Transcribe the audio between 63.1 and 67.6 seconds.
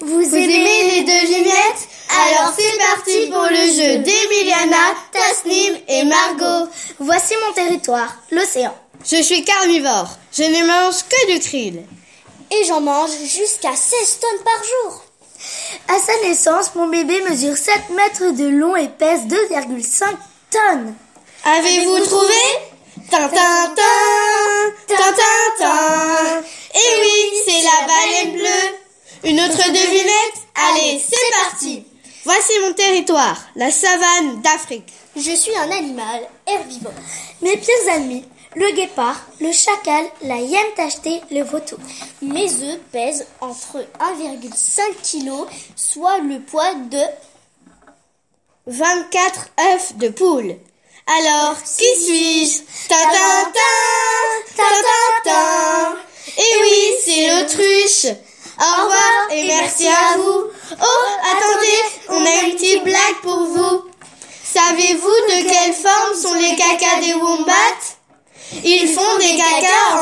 pour vous. Savez-vous de quelle forme sont les cacas des wombats?